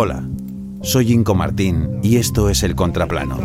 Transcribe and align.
Hola, 0.00 0.22
soy 0.80 1.12
Inco 1.12 1.34
Martín 1.34 1.98
y 2.04 2.18
esto 2.18 2.48
es 2.48 2.62
El 2.62 2.76
Contraplano. 2.76 3.36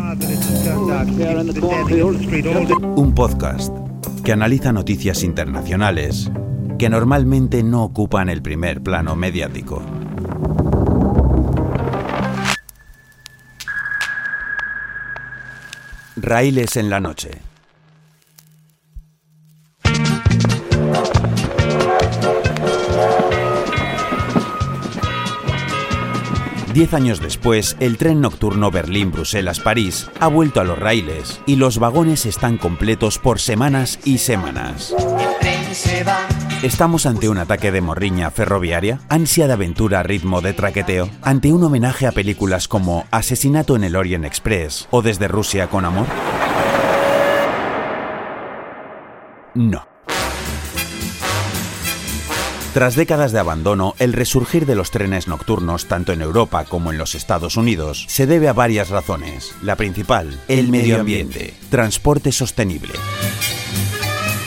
Un 2.94 3.12
podcast 3.12 3.76
que 4.22 4.30
analiza 4.30 4.72
noticias 4.72 5.24
internacionales 5.24 6.30
que 6.78 6.88
normalmente 6.88 7.64
no 7.64 7.82
ocupan 7.82 8.28
el 8.28 8.40
primer 8.40 8.82
plano 8.82 9.16
mediático. 9.16 9.82
Raíles 16.14 16.76
en 16.76 16.88
la 16.88 17.00
noche. 17.00 17.53
Diez 26.74 26.92
años 26.92 27.20
después, 27.20 27.76
el 27.78 27.96
tren 27.98 28.20
nocturno 28.20 28.72
Berlín-Bruselas-París 28.72 30.10
ha 30.18 30.26
vuelto 30.26 30.60
a 30.60 30.64
los 30.64 30.76
raíles 30.76 31.40
y 31.46 31.54
los 31.54 31.78
vagones 31.78 32.26
están 32.26 32.58
completos 32.58 33.20
por 33.20 33.38
semanas 33.38 34.00
y 34.04 34.18
semanas. 34.18 34.92
¿Estamos 36.64 37.06
ante 37.06 37.28
un 37.28 37.38
ataque 37.38 37.70
de 37.70 37.80
morriña 37.80 38.28
ferroviaria? 38.32 38.98
¿Ansia 39.08 39.46
de 39.46 39.52
aventura 39.52 40.00
a 40.00 40.02
ritmo 40.02 40.40
de 40.40 40.52
traqueteo? 40.52 41.08
¿Ante 41.22 41.52
un 41.52 41.62
homenaje 41.62 42.08
a 42.08 42.12
películas 42.12 42.66
como 42.66 43.06
Asesinato 43.12 43.76
en 43.76 43.84
el 43.84 43.94
Orient 43.94 44.24
Express 44.24 44.88
o 44.90 45.00
Desde 45.00 45.28
Rusia 45.28 45.68
con 45.68 45.84
Amor? 45.84 46.06
No. 49.54 49.93
Tras 52.74 52.96
décadas 52.96 53.30
de 53.30 53.38
abandono, 53.38 53.94
el 54.00 54.12
resurgir 54.12 54.66
de 54.66 54.74
los 54.74 54.90
trenes 54.90 55.28
nocturnos, 55.28 55.86
tanto 55.86 56.12
en 56.12 56.22
Europa 56.22 56.64
como 56.64 56.90
en 56.90 56.98
los 56.98 57.14
Estados 57.14 57.56
Unidos, 57.56 58.04
se 58.08 58.26
debe 58.26 58.48
a 58.48 58.52
varias 58.52 58.90
razones. 58.90 59.54
La 59.62 59.76
principal, 59.76 60.40
el 60.48 60.72
medio 60.72 60.98
ambiente, 60.98 61.54
transporte 61.70 62.32
sostenible. 62.32 62.94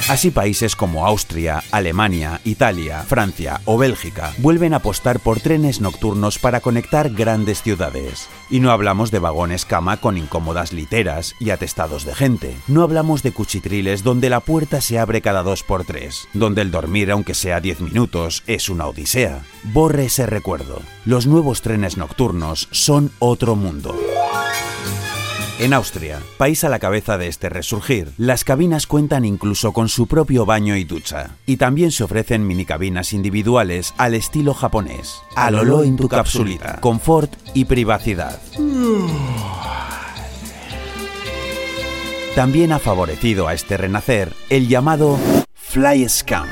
Así 0.10 0.32
países 0.32 0.78
como 0.78 1.06
Austria, 1.06 1.62
Alemania, 1.70 2.40
Italia, 2.46 3.04
Francia 3.06 3.60
o 3.66 3.78
Bélgica 3.78 4.32
vuelven 4.38 4.74
a 4.74 4.78
apostar 4.78 5.20
por 5.20 5.42
trenes 5.42 5.82
nocturnos 5.82 6.40
para 6.40 6.62
conectar 6.62 7.10
grandes 7.10 7.62
ciudades. 7.62 8.30
Y 8.50 8.62
no 8.62 8.72
hablamos 8.72 9.12
de 9.12 9.20
vagones 9.20 9.66
cama 9.66 9.98
con 9.98 10.18
incómodas 10.18 10.72
literas 10.72 11.36
y 11.42 11.50
atestados 11.50 12.06
de 12.06 12.16
gente. 12.16 12.56
No 12.70 12.84
hablamos 12.84 13.22
de 13.22 13.34
cuchitriles 13.34 14.02
donde 14.02 14.30
la 14.30 14.40
puerta 14.40 14.80
se 14.80 14.98
abre 14.98 15.22
cada 15.22 15.44
dos 15.44 15.64
por 15.64 15.84
tres, 15.84 16.30
donde 16.34 16.62
el 16.62 16.72
dormir 16.72 17.12
aunque 17.12 17.34
sea 17.34 17.60
10 17.60 17.82
minutos 17.82 18.44
es 18.48 18.70
una 18.70 18.88
odisea. 18.88 19.44
Borre 19.64 20.06
ese 20.06 20.26
recuerdo. 20.26 20.82
Los 21.04 21.28
nuevos 21.28 21.62
trenes 21.62 21.98
nocturnos 21.98 22.70
son 22.72 23.12
otro 23.20 23.58
mundo. 23.58 23.94
En 25.60 25.74
Austria, 25.74 26.20
país 26.38 26.64
a 26.64 26.70
la 26.70 26.78
cabeza 26.78 27.18
de 27.18 27.28
este 27.28 27.50
resurgir, 27.50 28.12
las 28.18 28.44
cabinas 28.44 28.86
cuentan 28.86 29.26
incluso 29.26 29.74
con 29.74 29.90
su 29.90 30.06
propio 30.06 30.46
baño 30.46 30.76
y 30.76 30.84
ducha. 30.84 31.32
Y 31.48 31.58
también 31.58 31.92
se 31.92 32.04
ofrecen 32.04 32.46
minicabinas 32.46 33.12
individuales 33.12 33.96
al 33.98 34.14
estilo 34.14 34.54
japonés. 34.54 35.20
Alolo 35.36 35.82
en 35.82 35.96
tu 35.96 36.08
capsulita, 36.10 36.80
confort 36.80 37.34
y 37.56 37.66
privacidad. 37.66 38.40
También 42.36 42.72
ha 42.72 42.78
favorecido 42.78 43.48
a 43.48 43.56
este 43.56 43.78
renacer 43.78 44.34
el 44.52 44.68
llamado 44.68 45.18
Fly 45.56 46.08
Scam, 46.08 46.48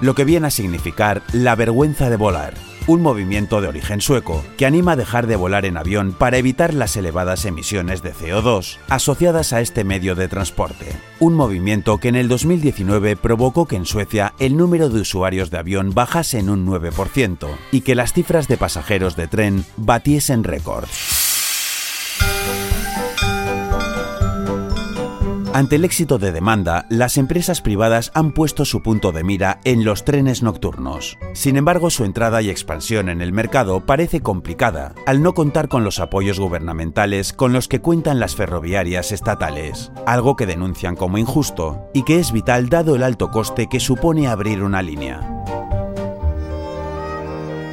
lo 0.00 0.14
que 0.14 0.24
viene 0.24 0.46
a 0.46 0.50
significar 0.50 1.22
la 1.34 1.54
vergüenza 1.56 2.08
de 2.08 2.16
volar 2.16 2.67
un 2.88 3.02
movimiento 3.02 3.60
de 3.60 3.68
origen 3.68 4.00
sueco 4.00 4.42
que 4.56 4.64
anima 4.64 4.92
a 4.92 4.96
dejar 4.96 5.26
de 5.26 5.36
volar 5.36 5.66
en 5.66 5.76
avión 5.76 6.14
para 6.18 6.38
evitar 6.38 6.72
las 6.72 6.96
elevadas 6.96 7.44
emisiones 7.44 8.02
de 8.02 8.14
CO2 8.14 8.78
asociadas 8.88 9.52
a 9.52 9.60
este 9.60 9.84
medio 9.84 10.14
de 10.14 10.26
transporte. 10.26 10.86
Un 11.20 11.34
movimiento 11.34 11.98
que 11.98 12.08
en 12.08 12.16
el 12.16 12.28
2019 12.28 13.16
provocó 13.16 13.66
que 13.66 13.76
en 13.76 13.84
Suecia 13.84 14.32
el 14.38 14.56
número 14.56 14.88
de 14.88 15.02
usuarios 15.02 15.50
de 15.50 15.58
avión 15.58 15.92
bajase 15.92 16.38
en 16.38 16.48
un 16.48 16.66
9% 16.66 17.46
y 17.72 17.82
que 17.82 17.94
las 17.94 18.14
cifras 18.14 18.48
de 18.48 18.56
pasajeros 18.56 19.16
de 19.16 19.28
tren 19.28 19.66
batiesen 19.76 20.42
récords. 20.42 21.17
Ante 25.58 25.74
el 25.74 25.84
éxito 25.84 26.18
de 26.18 26.30
demanda, 26.30 26.86
las 26.88 27.16
empresas 27.16 27.60
privadas 27.62 28.12
han 28.14 28.30
puesto 28.30 28.64
su 28.64 28.80
punto 28.80 29.10
de 29.10 29.24
mira 29.24 29.58
en 29.64 29.84
los 29.84 30.04
trenes 30.04 30.40
nocturnos. 30.40 31.18
Sin 31.32 31.56
embargo, 31.56 31.90
su 31.90 32.04
entrada 32.04 32.40
y 32.42 32.48
expansión 32.48 33.08
en 33.08 33.20
el 33.20 33.32
mercado 33.32 33.84
parece 33.84 34.20
complicada, 34.20 34.94
al 35.04 35.20
no 35.20 35.34
contar 35.34 35.66
con 35.66 35.82
los 35.82 35.98
apoyos 35.98 36.38
gubernamentales 36.38 37.32
con 37.32 37.52
los 37.52 37.66
que 37.66 37.80
cuentan 37.80 38.20
las 38.20 38.36
ferroviarias 38.36 39.10
estatales, 39.10 39.90
algo 40.06 40.36
que 40.36 40.46
denuncian 40.46 40.94
como 40.94 41.18
injusto 41.18 41.90
y 41.92 42.04
que 42.04 42.20
es 42.20 42.30
vital 42.30 42.68
dado 42.68 42.94
el 42.94 43.02
alto 43.02 43.32
coste 43.32 43.66
que 43.68 43.80
supone 43.80 44.28
abrir 44.28 44.62
una 44.62 44.80
línea. 44.80 45.44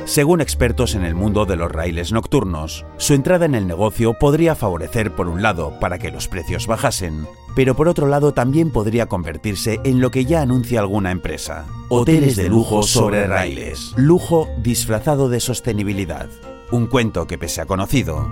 Según 0.06 0.42
expertos 0.42 0.96
en 0.96 1.06
el 1.06 1.14
mundo 1.14 1.46
de 1.46 1.56
los 1.56 1.72
raíles 1.72 2.12
nocturnos, 2.12 2.84
su 2.98 3.14
entrada 3.14 3.46
en 3.46 3.54
el 3.54 3.68
negocio 3.68 4.16
podría 4.18 4.56
favorecer 4.56 5.16
por 5.16 5.28
un 5.28 5.44
lado 5.44 5.80
para 5.80 6.00
que 6.00 6.10
los 6.10 6.28
precios 6.28 6.66
bajasen, 6.66 7.28
pero 7.56 7.76
por 7.76 7.88
otro 7.88 8.08
lado 8.08 8.34
también 8.34 8.70
podría 8.70 9.08
convertirse 9.08 9.80
en 9.84 10.02
lo 10.02 10.12
que 10.12 10.26
ya 10.26 10.42
anuncia 10.42 10.80
alguna 10.80 11.12
empresa, 11.12 11.66
hoteles 11.90 12.36
de 12.36 12.50
lujo 12.50 12.84
sobre 12.84 13.26
raíles, 13.26 13.94
lujo 13.96 14.48
disfrazado 14.58 15.30
de 15.30 15.40
sostenibilidad, 15.40 16.30
un 16.72 16.88
cuento 16.88 17.26
que 17.26 17.38
pese 17.38 17.62
a 17.62 17.66
conocido, 17.66 18.30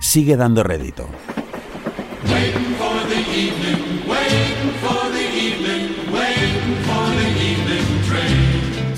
sigue 0.00 0.36
dando 0.36 0.62
rédito. 0.62 1.06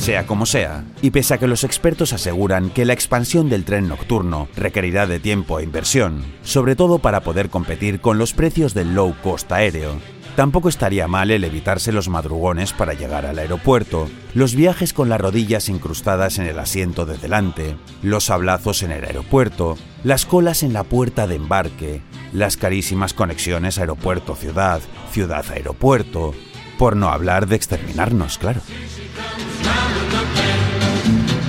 Sea 0.09 0.27
como 0.27 0.47
sea, 0.47 0.87
y 1.03 1.11
pese 1.11 1.35
a 1.35 1.39
que 1.39 1.47
los 1.47 1.65
expertos 1.65 2.15
aseguran 2.15 2.71
que 2.71 2.87
la 2.87 2.95
expansión 2.95 3.51
del 3.51 3.67
tren 3.67 3.89
nocturno 3.89 4.49
requerirá 4.57 5.07
de 5.07 5.21
tiempo 5.21 5.59
e 5.59 5.65
inversión, 5.65 6.25
sobre 6.43 6.77
todo 6.77 6.99
para 6.99 7.21
poder 7.21 7.51
competir 7.51 8.01
con 8.01 8.17
los 8.17 8.33
precios 8.33 8.73
del 8.73 8.95
low 8.95 9.15
cost 9.23 9.53
aéreo, 9.53 10.01
Tampoco 10.35 10.71
estaría 10.71 11.09
mal 11.09 11.31
el 11.31 11.45
evitarse 11.45 11.93
los 11.93 12.09
madrugones 12.09 12.73
para 12.73 12.95
llegar 12.95 13.27
al 13.27 13.39
aeropuerto, 13.39 14.09
los 14.33 14.55
viajes 14.55 14.95
con 14.95 15.11
las 15.11 15.21
rodillas 15.21 15.69
incrustadas 15.69 16.39
en 16.39 16.47
el 16.47 16.59
asiento 16.59 17.05
de 17.05 17.19
delante, 17.19 17.77
los 18.03 18.31
hablazos 18.31 18.83
en 18.85 18.93
el 18.93 19.05
aeropuerto, 19.05 19.77
las 20.05 20.25
colas 20.25 20.63
en 20.63 20.73
la 20.73 20.85
puerta 20.85 21.27
de 21.27 21.35
embarque, 21.35 22.01
las 22.33 22.57
carísimas 22.57 23.13
conexiones 23.13 23.79
aeropuerto-ciudad, 23.79 24.81
ciudad-aeropuerto, 25.11 26.33
por 26.79 26.97
no 26.97 27.09
hablar 27.09 27.49
de 27.49 27.57
exterminarnos, 27.57 28.39
claro. 28.39 28.61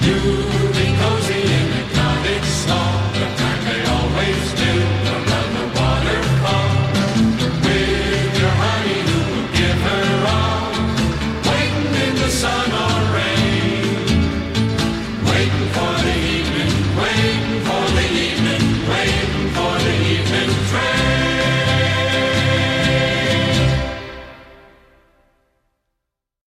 You 0.10 0.49